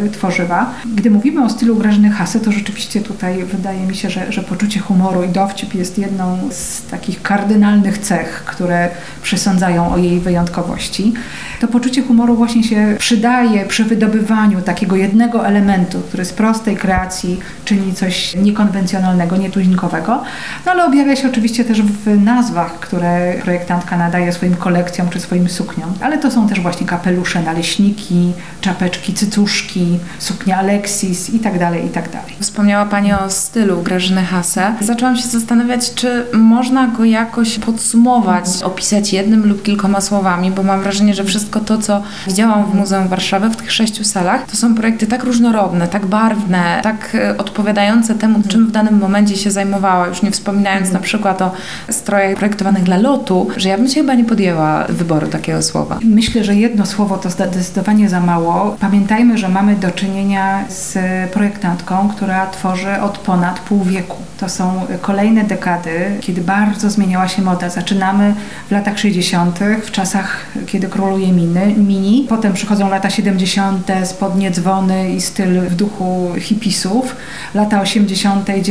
y, 0.06 0.10
tworzywa. 0.10 0.74
Gdy 0.96 1.12
mówimy 1.12 1.44
o 1.44 1.50
stylu 1.50 1.76
Grażyny 1.76 2.10
Hasy, 2.10 2.40
to 2.40 2.52
rzeczywiście 2.52 3.02
tutaj 3.02 3.44
wydaje 3.44 3.88
mi 3.88 3.96
się, 3.96 4.10
że, 4.10 4.32
że 4.32 4.42
poczucie 4.42 4.80
humoru 4.80 5.24
i 5.24 5.30
dowcip 5.30 5.74
jest 5.74 5.98
jedną 5.98 6.38
z 6.52 6.86
takich 6.86 7.22
kardynalnych 7.22 7.98
cech, 7.98 8.44
które 8.46 8.90
przysądzają 9.22 9.94
o 9.94 9.98
jej 9.98 10.20
wyjątkowości. 10.20 11.14
To 11.60 11.68
poczucie 11.68 12.02
humoru 12.02 12.36
właśnie 12.36 12.64
się 12.64 12.96
przydaje 13.00 13.66
przy 13.66 13.84
wydobywaniu 13.84 14.62
takiego 14.62 14.96
jednego 14.96 15.48
elementu, 15.48 16.00
który 16.00 16.26
z 16.26 16.34
prostej 16.34 16.78
kreacji 16.78 17.40
czyni 17.66 17.94
coś 17.94 18.36
niekonwencjonalnego, 18.36 18.91
nietuzinkowego, 19.40 20.24
no 20.66 20.72
ale 20.72 20.86
objawia 20.86 21.16
się 21.16 21.28
oczywiście 21.28 21.66
też 21.66 21.82
w 21.82 22.22
nazwach, 22.22 22.80
które 22.80 23.34
projektantka 23.44 23.98
nadaje 23.98 24.34
swoim 24.34 24.56
kolekcjom 24.56 25.10
czy 25.10 25.20
swoim 25.20 25.50
sukniom. 25.50 25.94
Ale 26.02 26.18
to 26.18 26.32
są 26.32 26.48
też 26.48 26.60
właśnie 26.60 26.88
kapelusze, 26.88 27.42
naleśniki, 27.42 28.34
czapeczki, 28.62 29.14
cycuszki, 29.14 30.00
suknia 30.20 30.58
Alexis 30.58 31.30
i 31.30 31.40
tak 31.40 31.60
dalej, 31.60 31.86
i 31.86 31.90
tak 31.90 32.10
dalej. 32.10 32.36
Wspomniała 32.40 32.86
Pani 32.86 33.14
o 33.14 33.30
stylu 33.30 33.82
Grażyny 33.82 34.24
Hase. 34.24 34.74
Zaczęłam 34.82 35.16
się 35.16 35.28
zastanawiać, 35.28 35.94
czy 35.94 36.26
można 36.34 36.88
go 36.88 37.06
jakoś 37.06 37.60
podsumować, 37.60 38.46
opisać 38.64 39.14
jednym 39.14 39.48
lub 39.48 39.64
kilkoma 39.64 40.02
słowami, 40.02 40.52
bo 40.52 40.64
mam 40.64 40.82
wrażenie, 40.82 41.14
że 41.14 41.24
wszystko 41.24 41.60
to, 41.60 41.78
co 41.78 42.04
widziałam 42.28 42.72
w 42.72 42.76
Muzeum 42.76 43.08
Warszawy, 43.08 43.50
w 43.50 43.56
tych 43.56 43.72
sześciu 43.72 44.04
salach, 44.04 44.46
to 44.46 44.58
są 44.58 44.76
projekty 44.76 45.08
tak 45.08 45.24
różnorodne, 45.24 45.88
tak 45.88 46.06
barwne, 46.06 46.80
tak 46.84 47.16
e, 47.16 47.38
odpowiadające 47.38 48.16
temu, 48.16 48.42
czym 48.48 48.68
w 48.68 48.72
danym 48.72 48.81
momencie 48.92 49.38
się 49.38 49.52
zajmowała. 49.52 50.08
Już 50.08 50.22
nie 50.22 50.32
wspominając 50.32 50.92
na 50.92 51.00
przykład 51.00 51.42
o 51.42 51.52
strojach 51.90 52.38
projektowanych 52.38 52.84
dla 52.84 52.98
lotu, 52.98 53.48
że 53.58 53.70
ja 53.70 53.78
bym 53.78 53.88
się 53.88 53.94
chyba 53.94 54.14
nie 54.14 54.26
podjęła 54.26 54.86
wyboru 54.90 55.28
takiego 55.28 55.62
słowa. 55.62 56.00
Myślę, 56.04 56.44
że 56.44 56.56
jedno 56.56 56.86
słowo 56.86 57.18
to 57.18 57.30
zdecydowanie 57.30 58.10
za 58.10 58.20
mało. 58.20 58.76
Pamiętajmy, 58.80 59.38
że 59.38 59.50
mamy 59.50 59.76
do 59.76 59.92
czynienia 59.92 60.64
z 60.70 60.98
projektantką, 61.32 62.10
która 62.10 62.48
tworzy 62.48 63.02
od 63.02 63.18
ponad 63.18 63.60
pół 63.60 63.84
wieku. 63.84 64.18
To 64.40 64.50
są 64.50 64.82
kolejne 65.02 65.44
dekady, 65.44 65.92
kiedy 66.22 66.42
bardzo 66.42 66.90
zmieniała 66.90 67.28
się 67.28 67.42
moda. 67.42 67.70
Zaczynamy 67.70 68.36
w 68.68 68.72
latach 68.72 69.00
60., 69.00 69.60
w 69.84 69.92
czasach, 69.92 70.46
kiedy 70.68 70.88
króluje 70.88 71.32
miny, 71.32 71.74
mini. 71.78 72.26
Potem 72.30 72.54
przychodzą 72.54 72.90
lata 72.90 73.10
70., 73.10 73.88
spodnie 74.04 74.52
dzwony 74.52 75.12
i 75.14 75.22
styl 75.22 75.62
w 75.62 75.76
duchu 75.76 76.32
hipisów. 76.40 77.16
Lata 77.54 77.82
80., 77.82 78.48
90. 78.62 78.71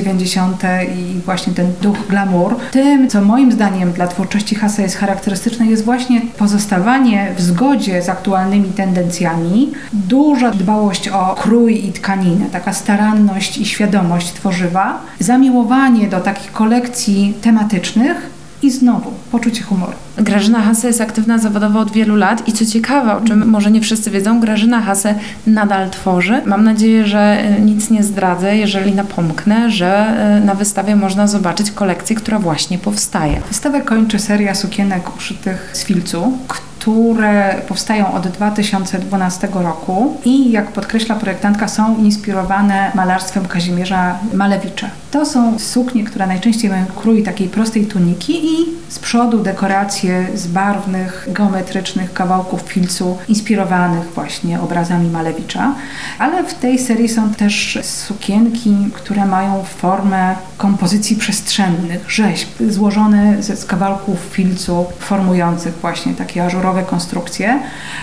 i 0.84 1.20
właśnie 1.24 1.52
ten 1.52 1.72
duch 1.82 2.06
glamour. 2.08 2.56
Tym, 2.70 3.08
co 3.08 3.20
moim 3.20 3.52
zdaniem 3.52 3.92
dla 3.92 4.06
twórczości 4.06 4.54
Hasa 4.54 4.82
jest 4.82 4.96
charakterystyczne, 4.96 5.66
jest 5.66 5.84
właśnie 5.84 6.20
pozostawanie 6.20 7.32
w 7.36 7.40
zgodzie 7.40 8.02
z 8.02 8.08
aktualnymi 8.08 8.68
tendencjami, 8.68 9.72
duża 9.92 10.50
dbałość 10.50 11.08
o 11.08 11.34
krój 11.34 11.86
i 11.86 11.92
tkaninę, 11.92 12.46
taka 12.52 12.72
staranność 12.72 13.58
i 13.58 13.66
świadomość 13.66 14.32
tworzywa, 14.32 15.00
zamiłowanie 15.20 16.08
do 16.08 16.20
takich 16.20 16.52
kolekcji 16.52 17.34
tematycznych 17.42 18.39
i 18.62 18.70
znowu 18.70 19.12
poczucie 19.32 19.62
humoru. 19.62 19.92
Grażyna 20.16 20.60
Hase 20.62 20.88
jest 20.88 21.00
aktywna 21.00 21.38
zawodowo 21.38 21.80
od 21.80 21.92
wielu 21.92 22.16
lat 22.16 22.48
i 22.48 22.52
co 22.52 22.66
ciekawe, 22.66 23.16
o 23.16 23.20
czym 23.20 23.48
może 23.48 23.70
nie 23.70 23.80
wszyscy 23.80 24.10
wiedzą, 24.10 24.40
Grażyna 24.40 24.80
Hase 24.80 25.14
nadal 25.46 25.90
tworzy. 25.90 26.42
Mam 26.46 26.64
nadzieję, 26.64 27.06
że 27.06 27.18
e, 27.18 27.60
nic 27.60 27.90
nie 27.90 28.02
zdradzę, 28.02 28.56
jeżeli 28.56 28.94
napomknę, 28.94 29.70
że 29.70 29.88
e, 29.88 30.40
na 30.40 30.54
wystawie 30.54 30.96
można 30.96 31.26
zobaczyć 31.26 31.70
kolekcję, 31.70 32.16
która 32.16 32.38
właśnie 32.38 32.78
powstaje. 32.78 33.40
Wystawę 33.48 33.80
kończy 33.80 34.18
seria 34.18 34.54
sukienek 34.54 35.16
uszytych 35.16 35.70
z 35.72 35.84
filcu, 35.84 36.32
które 36.80 37.54
powstają 37.68 38.12
od 38.12 38.28
2012 38.28 39.48
roku 39.52 40.16
i 40.24 40.50
jak 40.50 40.72
podkreśla 40.72 41.14
projektantka 41.14 41.68
są 41.68 41.96
inspirowane 41.96 42.92
malarstwem 42.94 43.46
Kazimierza 43.46 44.18
Malewicza. 44.34 44.90
To 45.10 45.26
są 45.26 45.58
suknie, 45.58 46.04
które 46.04 46.26
najczęściej 46.26 46.70
mają 46.70 46.86
krój 46.86 47.22
takiej 47.22 47.48
prostej 47.48 47.86
tuniki 47.86 48.44
i 48.44 48.66
z 48.88 48.98
przodu 48.98 49.38
dekoracje 49.38 50.26
z 50.34 50.46
barwnych, 50.46 51.28
geometrycznych 51.32 52.12
kawałków 52.12 52.60
filcu 52.60 53.18
inspirowanych 53.28 54.12
właśnie 54.14 54.60
obrazami 54.60 55.10
Malewicza. 55.10 55.74
Ale 56.18 56.44
w 56.44 56.54
tej 56.54 56.78
serii 56.78 57.08
są 57.08 57.34
też 57.34 57.78
sukienki, 57.82 58.76
które 58.94 59.26
mają 59.26 59.64
formę 59.64 60.34
kompozycji 60.56 61.16
przestrzennych, 61.16 62.10
rzeźb 62.10 62.48
złożone 62.68 63.42
z, 63.42 63.58
z 63.58 63.64
kawałków 63.64 64.18
filcu 64.18 64.86
formujących 64.98 65.74
właśnie 65.74 66.14
takie 66.14 66.44
ażurowe 66.44 66.69
konstrukcje. 66.86 67.60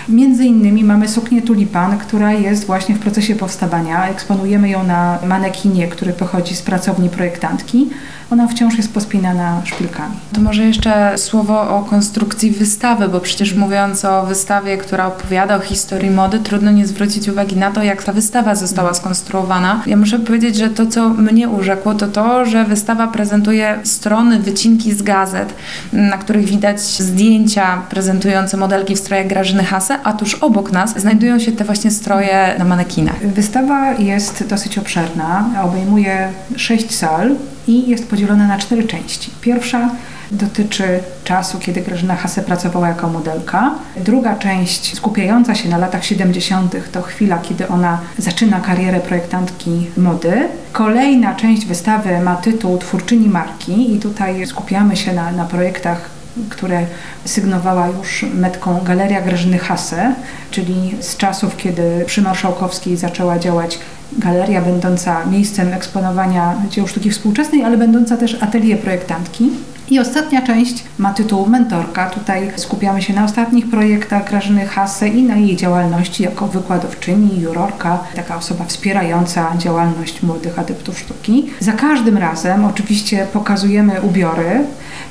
Między 0.08 0.44
innymi 0.44 0.84
mamy 0.84 1.08
suknię 1.08 1.42
tulipan, 1.42 1.98
która 1.98 2.32
jest 2.32 2.66
właśnie 2.66 2.94
w 2.94 2.98
procesie 2.98 3.34
powstawania. 3.34 4.08
Eksponujemy 4.08 4.68
ją 4.68 4.84
na 4.84 5.18
manekinie, 5.26 5.88
który 5.88 6.12
pochodzi 6.12 6.56
z 6.56 6.62
pracowni 6.62 7.10
projektantki. 7.10 7.90
Ona 8.30 8.48
wciąż 8.48 8.76
jest 8.76 8.94
pospinana 8.94 9.60
szpilkami. 9.64 10.14
To 10.32 10.40
może 10.40 10.64
jeszcze 10.64 11.18
słowo 11.18 11.60
o 11.60 11.82
konstrukcji 11.82 12.50
wystawy, 12.50 13.08
bo 13.08 13.20
przecież 13.20 13.54
mówiąc 13.54 14.04
o 14.04 14.26
wystawie, 14.26 14.78
która 14.78 15.06
opowiada 15.06 15.56
o 15.56 15.60
historii 15.60 16.10
mody, 16.10 16.38
trudno 16.38 16.70
nie 16.70 16.86
zwrócić 16.86 17.28
uwagi 17.28 17.56
na 17.56 17.70
to, 17.70 17.82
jak 17.82 18.02
ta 18.02 18.12
wystawa 18.12 18.54
została 18.54 18.94
skonstruowana. 18.94 19.82
Ja 19.86 19.96
muszę 19.96 20.18
powiedzieć, 20.18 20.56
że 20.56 20.70
to, 20.70 20.86
co 20.86 21.08
mnie 21.08 21.48
urzekło, 21.48 21.94
to 21.94 22.08
to, 22.08 22.46
że 22.46 22.64
wystawa 22.64 23.06
prezentuje 23.06 23.78
strony, 23.84 24.38
wycinki 24.38 24.92
z 24.92 25.02
gazet, 25.02 25.54
na 25.92 26.18
których 26.18 26.44
widać 26.44 26.80
zdjęcia 26.80 27.82
prezentujące 27.90 28.56
modelki 28.56 28.94
w 28.94 28.98
strojach 28.98 29.26
Grażyny 29.26 29.64
Hase, 29.64 29.98
a 30.04 30.12
tuż 30.12 30.34
obok 30.34 30.72
nas 30.72 31.00
znajdują 31.00 31.38
się 31.38 31.52
te 31.52 31.64
właśnie 31.64 31.90
stroje 31.90 32.54
na 32.58 32.64
manekinach. 32.64 33.26
Wystawa 33.26 33.92
jest 33.92 34.46
dosyć 34.46 34.78
obszerna, 34.78 35.44
obejmuje 35.64 36.28
sześć 36.56 36.94
sal 36.94 37.36
i 37.68 37.90
jest 37.90 38.10
podzielona 38.10 38.46
na 38.46 38.58
cztery 38.58 38.84
części. 38.84 39.30
Pierwsza 39.40 39.90
dotyczy 40.30 41.00
czasu, 41.24 41.58
kiedy 41.58 41.80
Grażyna 41.80 42.16
Hase 42.16 42.42
pracowała 42.42 42.88
jako 42.88 43.08
modelka. 43.08 43.74
Druga 43.96 44.36
część, 44.36 44.96
skupiająca 44.96 45.54
się 45.54 45.68
na 45.68 45.78
latach 45.78 46.04
70., 46.04 46.76
to 46.92 47.02
chwila, 47.02 47.38
kiedy 47.38 47.68
ona 47.68 47.98
zaczyna 48.18 48.60
karierę 48.60 49.00
projektantki 49.00 49.86
mody. 49.96 50.48
Kolejna 50.72 51.34
część 51.34 51.66
wystawy 51.66 52.20
ma 52.20 52.36
tytuł 52.36 52.78
Twórczyni 52.78 53.28
marki 53.28 53.94
i 53.94 53.98
tutaj 53.98 54.46
skupiamy 54.46 54.96
się 54.96 55.12
na, 55.12 55.32
na 55.32 55.44
projektach 55.44 56.18
które 56.50 56.86
sygnowała 57.24 57.86
już 57.86 58.24
metką 58.34 58.80
Galeria 58.84 59.20
Grażyny 59.20 59.58
Hase, 59.58 60.14
czyli 60.50 60.94
z 61.00 61.16
czasów, 61.16 61.56
kiedy 61.56 62.04
przy 62.06 62.22
Marszałkowskiej 62.22 62.96
zaczęła 62.96 63.38
działać 63.38 63.78
galeria 64.12 64.60
będąca 64.60 65.26
miejscem 65.26 65.72
eksponowania 65.72 66.54
dzieł 66.70 66.86
sztuki 66.86 67.10
współczesnej, 67.10 67.64
ale 67.64 67.76
będąca 67.76 68.16
też 68.16 68.42
atelier 68.42 68.78
projektantki. 68.78 69.50
I 69.90 70.00
ostatnia 70.00 70.42
część 70.42 70.84
ma 70.98 71.12
tytuł 71.14 71.46
Mentorka. 71.46 72.10
Tutaj 72.10 72.50
skupiamy 72.56 73.02
się 73.02 73.12
na 73.12 73.24
ostatnich 73.24 73.70
projektach 73.70 74.28
Grażyny 74.30 74.66
Hase 74.66 75.08
i 75.08 75.22
na 75.22 75.36
jej 75.36 75.56
działalności 75.56 76.22
jako 76.22 76.46
wykładowczyni, 76.46 77.40
jurorka, 77.40 77.98
taka 78.14 78.36
osoba 78.36 78.64
wspierająca 78.64 79.52
działalność 79.58 80.22
młodych 80.22 80.58
adeptów 80.58 80.98
sztuki. 80.98 81.46
Za 81.60 81.72
każdym 81.72 82.18
razem 82.18 82.64
oczywiście 82.64 83.26
pokazujemy 83.32 84.00
ubiory, 84.02 84.64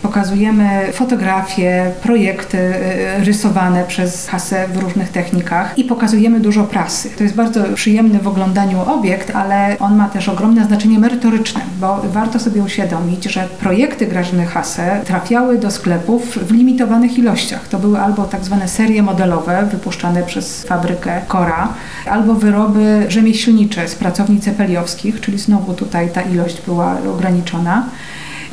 pokazujemy 0.08 0.94
fotografie, 0.94 1.92
projekty 2.04 2.58
y, 2.58 3.26
rysowane 3.26 3.84
przez 3.88 4.28
Hase 4.28 4.68
w 4.68 4.78
różnych 4.78 5.10
technikach 5.10 5.78
i 5.78 5.84
pokazujemy 5.84 6.40
dużo 6.40 6.64
prasy. 6.64 7.10
To 7.10 7.24
jest 7.24 7.36
bardzo 7.36 7.64
przyjemny 7.76 8.20
w 8.20 8.28
oglądaniu 8.28 8.82
obiekt, 8.82 9.36
ale 9.36 9.76
on 9.80 9.96
ma 9.96 10.10
też 10.10 10.30
ogromne 10.30 10.66
znaczenie 10.66 11.00
merytoryczne, 11.00 11.62
bo 11.80 12.02
warto 12.04 12.40
sobie 12.40 12.64
uświadomić, 12.64 13.24
że 13.24 13.48
projekty 13.60 14.08
Grażyny 14.08 14.46
Hase 14.46 15.02
trafiały 15.06 15.58
do 15.58 15.72
sklepów 15.72 16.38
w 16.48 16.52
limitowanych 16.52 17.18
ilościach. 17.18 17.68
To 17.68 17.80
były 17.80 18.00
albo 18.00 18.24
tak 18.24 18.44
zwane 18.44 18.68
serie 18.68 19.04
modelowe 19.04 19.68
wypuszczane 19.72 20.24
przez 20.24 20.64
fabrykę 20.64 21.22
Kora, 21.28 21.74
albo 22.10 22.34
wyroby 22.34 23.06
rzemieślnicze 23.08 23.88
z 23.88 23.96
pracowni 23.96 24.40
cepeliowskich, 24.40 25.22
czyli 25.22 25.38
znowu 25.38 25.74
tutaj 25.74 26.10
ta 26.10 26.22
ilość 26.22 26.62
była 26.66 26.98
ograniczona. 27.14 27.86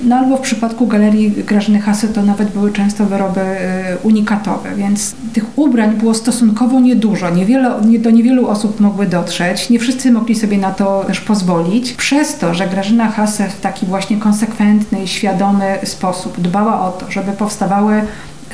No 0.02 0.16
albo 0.16 0.36
w 0.36 0.40
przypadku 0.40 0.86
galerii 0.86 1.30
Grażyny 1.30 1.80
Hase 1.80 2.08
to 2.08 2.22
nawet 2.22 2.50
były 2.50 2.72
często 2.72 3.06
wyroby 3.06 3.40
y, 3.40 3.98
unikatowe, 4.02 4.74
więc 4.76 5.14
tych 5.32 5.58
ubrań 5.58 5.96
było 5.96 6.14
stosunkowo 6.14 6.80
niedużo. 6.80 7.30
Niewiele, 7.30 7.74
nie, 7.84 7.98
do 7.98 8.10
niewielu 8.10 8.48
osób 8.48 8.80
mogły 8.80 9.06
dotrzeć. 9.06 9.70
Nie 9.70 9.78
wszyscy 9.78 10.12
mogli 10.12 10.34
sobie 10.34 10.58
na 10.58 10.70
to 10.70 11.04
też 11.06 11.20
pozwolić. 11.20 11.92
Przez 11.92 12.38
to, 12.38 12.54
że 12.54 12.68
Grażyna 12.68 13.10
Hase 13.10 13.48
w 13.48 13.60
taki 13.60 13.86
właśnie 13.86 14.16
konsekwentny, 14.16 15.08
świadomy 15.08 15.78
sposób 15.84 16.40
dbała 16.40 16.80
o 16.80 16.92
to, 16.92 17.10
żeby 17.10 17.32
powstawały 17.32 18.02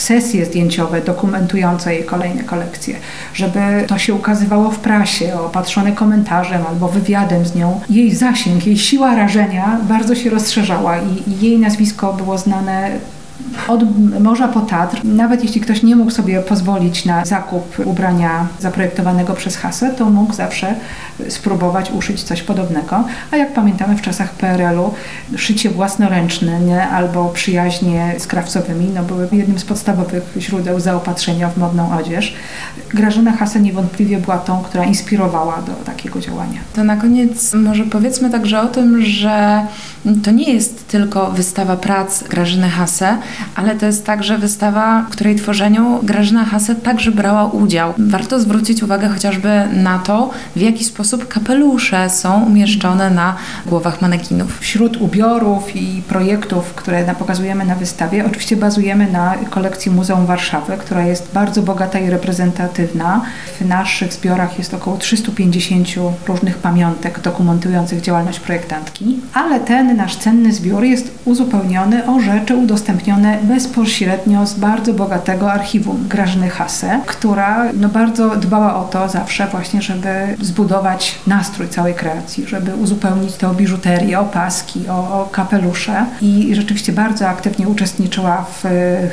sesje 0.03 0.47
zdjęciowe 0.47 1.01
dokumentujące 1.01 1.95
jej 1.95 2.05
kolejne 2.05 2.45
kolekcje, 2.45 2.97
żeby 3.35 3.61
to 3.87 3.99
się 3.99 4.15
ukazywało 4.15 4.71
w 4.71 4.79
prasie, 4.79 5.41
opatrzone 5.41 5.93
komentarzem 5.93 6.63
albo 6.69 6.89
wywiadem 6.89 7.47
z 7.47 7.55
nią. 7.55 7.81
Jej 7.91 8.15
zasięg, 8.15 8.67
jej 8.67 8.79
siła 8.79 9.15
rażenia 9.15 9.81
bardzo 9.89 10.15
się 10.15 10.31
rozszerzała 10.31 10.99
i, 10.99 11.31
i 11.31 11.41
jej 11.41 11.59
nazwisko 11.59 12.13
było 12.13 12.39
znane 12.39 12.91
od 13.69 13.81
morza 14.21 14.49
po 14.49 14.61
Tatr. 14.61 15.05
Nawet 15.05 15.43
jeśli 15.43 15.61
ktoś 15.61 15.83
nie 15.83 15.97
mógł 15.97 16.11
sobie 16.11 16.41
pozwolić 16.41 17.05
na 17.05 17.25
zakup 17.25 17.79
ubrania 17.85 18.47
zaprojektowanego 18.61 19.35
przez 19.35 19.57
Hasę, 19.57 19.95
to 19.99 20.11
mógł 20.11 20.35
zawsze 20.35 20.75
spróbować 21.29 21.91
uszyć 21.91 22.23
coś 22.23 22.43
podobnego. 22.43 23.05
A 23.31 23.37
jak 23.37 23.53
pamiętamy 23.53 23.97
w 23.97 24.03
czasach 24.03 24.35
PRL-u 24.35 24.95
szycie 25.37 25.71
własnoręczne 25.71 26.61
nie? 26.61 26.89
albo 26.89 27.29
przyjaźnie 27.29 28.15
z 28.19 28.27
krawcowymi 28.27 28.91
no, 28.95 29.03
były 29.03 29.29
jednym 29.33 29.59
z 29.59 29.65
podstawowych 29.65 30.23
źródeł 30.39 30.81
zaopatrzenia 30.81 31.49
w 31.49 31.59
modną 31.59 31.99
odzież. 31.99 32.35
Grażyna 32.95 33.33
Hasę 33.33 33.61
niewątpliwie 33.61 34.19
była 34.19 34.39
tą, 34.39 34.63
która 34.63 34.85
inspirowała 34.85 35.63
do 35.63 35.73
takiego 35.73 36.21
działania. 36.21 36.61
To 36.75 36.85
na 36.85 36.97
koniec 36.97 37.55
może 37.55 37.85
powiedzmy 37.85 38.31
także 38.31 38.61
o 38.61 38.67
tym, 38.67 39.03
że 39.03 39.67
to 40.25 40.31
nie 40.31 40.53
jest 40.53 40.89
tylko 40.89 41.31
wystawa 41.31 41.77
prac 41.77 42.23
Grażyny 42.23 42.71
Hase, 42.71 43.19
ale 43.55 43.77
to 43.77 43.87
jest 43.87 44.07
także 44.07 44.39
wystawa, 44.39 45.03
w 45.03 45.11
której 45.11 45.37
tworzeniu 45.37 46.01
Grażyna 46.03 46.45
Hase 46.45 46.75
także 46.75 47.11
brała 47.13 47.45
udział. 47.47 47.95
Warto 47.99 48.41
zwrócić 48.41 48.83
uwagę 48.83 49.09
chociażby 49.09 49.49
na 49.73 49.99
to, 49.99 50.31
w 50.57 50.61
jaki 50.61 50.85
sposób 50.85 51.29
kapelusze 51.29 52.11
są 52.11 52.45
umieszczone 52.45 53.11
na 53.11 53.37
głowach 53.67 54.03
manekinów. 54.03 54.59
Wśród 54.61 54.97
ubiorów 54.97 55.77
i 55.77 56.03
projektów, 56.09 56.75
które 56.75 57.15
pokazujemy 57.19 57.65
na 57.65 57.75
wystawie, 57.75 58.27
oczywiście 58.27 58.57
bazujemy 58.57 59.13
na 59.13 59.35
kolekcji 59.51 59.93
Muzeum 59.93 60.27
Warszawy, 60.27 60.77
która 60.77 61.03
jest 61.03 61.31
bardzo 61.35 61.63
bogata 61.63 61.99
i 61.99 62.11
reprezentatywna. 62.11 63.21
W 63.61 63.65
naszych 63.65 64.13
zbiorach 64.13 64.59
jest 64.59 64.75
około 64.75 64.97
350 64.97 65.89
różnych 66.29 66.59
pamiątek 66.59 67.21
dokumentujących 67.21 68.01
działalność 68.01 68.41
projektantki, 68.41 69.21
ale 69.35 69.61
ten 69.61 69.97
nasz 69.97 70.17
cenny 70.17 70.53
zbiór 70.53 70.85
jest 70.85 71.19
uzupełniony 71.25 72.07
o 72.07 72.21
rzeczy 72.21 72.57
udostępnione 72.57 73.20
bezpośrednio 73.43 74.47
z 74.47 74.55
bardzo 74.55 74.93
bogatego 74.93 75.53
archiwum 75.53 76.09
Grażyny 76.09 76.49
Hase, 76.49 77.01
która 77.07 77.65
no, 77.75 77.89
bardzo 77.89 78.37
dbała 78.37 78.77
o 78.77 78.85
to 78.85 79.09
zawsze 79.09 79.47
właśnie, 79.47 79.83
żeby 79.83 80.09
zbudować 80.41 81.19
nastrój 81.27 81.69
całej 81.69 81.95
kreacji, 81.95 82.47
żeby 82.47 82.75
uzupełnić 82.75 83.37
to 83.37 83.51
o 83.51 83.55
biżuterię, 83.55 84.21
o 84.21 84.25
paski, 84.25 84.89
o, 84.89 84.93
o 84.93 85.29
kapelusze 85.33 86.07
i 86.23 86.55
rzeczywiście 86.55 86.93
bardzo 86.93 87.29
aktywnie 87.29 87.69
uczestniczyła 87.69 88.45
w, 88.45 88.63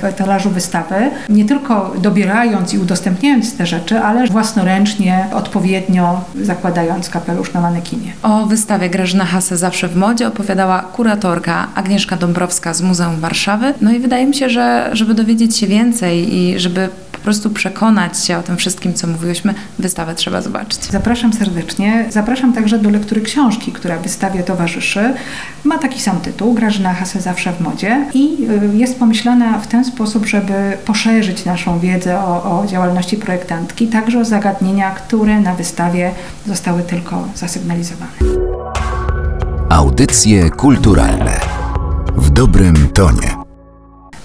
w 0.01 0.03
etalażu 0.03 0.49
wystawy, 0.49 0.95
nie 1.29 1.45
tylko 1.45 1.93
dobierając 2.01 2.73
i 2.73 2.79
udostępniając 2.79 3.57
te 3.57 3.65
rzeczy, 3.65 3.99
ale 3.99 4.27
własnoręcznie, 4.27 5.25
odpowiednio 5.33 6.21
zakładając 6.41 7.09
kapelusz 7.09 7.53
na 7.53 7.61
manekinie. 7.61 8.13
O 8.23 8.45
wystawie 8.45 8.89
Grażyna 8.89 9.25
Hase 9.25 9.57
zawsze 9.57 9.87
w 9.87 9.95
modzie 9.95 10.27
opowiadała 10.27 10.81
kuratorka 10.81 11.67
Agnieszka 11.75 12.17
Dąbrowska 12.17 12.73
z 12.73 12.81
Muzeum 12.81 13.19
Warszawy. 13.19 13.73
No 13.87 13.93
i 13.93 13.99
wydaje 13.99 14.25
mi 14.25 14.35
się, 14.35 14.49
że 14.49 14.89
żeby 14.93 15.13
dowiedzieć 15.13 15.57
się 15.57 15.67
więcej 15.67 16.35
i 16.35 16.59
żeby 16.59 16.89
po 17.11 17.17
prostu 17.17 17.49
przekonać 17.49 18.25
się 18.25 18.37
o 18.37 18.43
tym 18.43 18.57
wszystkim, 18.57 18.93
co 18.93 19.07
mówiłyśmy, 19.07 19.53
wystawę 19.79 20.15
trzeba 20.15 20.41
zobaczyć. 20.41 20.83
Zapraszam 20.83 21.33
serdecznie. 21.33 22.05
Zapraszam 22.09 22.53
także 22.53 22.79
do 22.79 22.89
lektury 22.89 23.21
książki, 23.21 23.71
która 23.71 23.97
wystawie 23.97 24.43
towarzyszy. 24.43 25.13
Ma 25.63 25.77
taki 25.77 26.01
sam 26.01 26.19
tytuł, 26.19 26.53
Grażyna 26.53 26.93
Hase 26.93 27.21
zawsze 27.21 27.51
w 27.53 27.61
modzie 27.61 28.05
i 28.13 28.47
y, 28.73 28.77
jest 28.77 28.99
pomyślana 28.99 29.59
w 29.59 29.67
ten 29.67 29.85
sposób, 29.85 30.25
żeby 30.25 30.53
poszerzyć 30.85 31.45
naszą 31.45 31.79
wiedzę 31.79 32.19
o, 32.19 32.61
o 32.61 32.67
działalności 32.67 33.17
projektantki, 33.17 33.87
także 33.87 34.19
o 34.19 34.25
zagadnienia, 34.25 34.91
które 34.91 35.41
na 35.41 35.55
wystawie 35.55 36.11
zostały 36.47 36.81
tylko 36.81 37.27
zasygnalizowane. 37.35 38.11
Audycje 39.69 40.49
kulturalne 40.49 41.39
w 42.17 42.29
dobrym 42.29 42.89
tonie. 42.93 43.36